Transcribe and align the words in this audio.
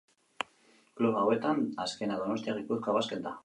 Klub 1.01 1.21
hauetan 1.21 1.61
azkena 1.87 2.19
Donostia 2.23 2.57
Gipuzkoa 2.61 3.01
Basket 3.01 3.27
da. 3.29 3.39